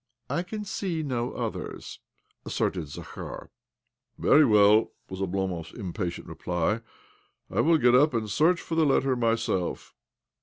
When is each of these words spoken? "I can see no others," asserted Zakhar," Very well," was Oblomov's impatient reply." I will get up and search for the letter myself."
"I 0.31 0.41
can 0.41 0.65
see 0.65 1.03
no 1.03 1.31
others," 1.33 1.99
asserted 2.43 2.85
Zakhar," 2.87 3.49
Very 4.27 4.43
well," 4.43 4.93
was 5.11 5.19
Oblomov's 5.21 5.75
impatient 5.77 6.25
reply." 6.25 6.81
I 7.55 7.61
will 7.61 7.77
get 7.77 7.93
up 7.93 8.15
and 8.15 8.27
search 8.27 8.59
for 8.61 8.73
the 8.73 8.83
letter 8.83 9.15
myself." 9.15 9.93